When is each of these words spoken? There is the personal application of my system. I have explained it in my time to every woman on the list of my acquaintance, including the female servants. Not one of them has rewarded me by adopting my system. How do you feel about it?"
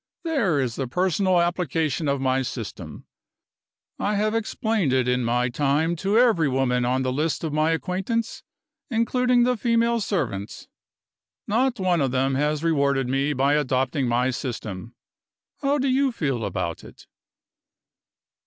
There 0.23 0.59
is 0.59 0.77
the 0.77 0.87
personal 0.87 1.39
application 1.39 2.07
of 2.07 2.19
my 2.19 2.41
system. 2.41 3.05
I 3.99 4.15
have 4.15 4.33
explained 4.33 4.91
it 4.93 5.07
in 5.07 5.23
my 5.23 5.47
time 5.49 5.95
to 5.97 6.17
every 6.17 6.49
woman 6.49 6.85
on 6.85 7.03
the 7.03 7.13
list 7.13 7.43
of 7.43 7.53
my 7.53 7.69
acquaintance, 7.69 8.41
including 8.89 9.43
the 9.43 9.55
female 9.55 9.99
servants. 9.99 10.67
Not 11.45 11.79
one 11.79 12.01
of 12.01 12.09
them 12.09 12.33
has 12.33 12.63
rewarded 12.63 13.07
me 13.07 13.33
by 13.33 13.53
adopting 13.53 14.07
my 14.07 14.31
system. 14.31 14.95
How 15.61 15.77
do 15.77 15.87
you 15.87 16.11
feel 16.11 16.45
about 16.45 16.83
it?" 16.83 17.05